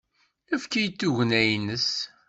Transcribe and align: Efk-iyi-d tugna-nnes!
Efk-iyi-d 0.53 0.97
tugna-nnes! 0.99 1.89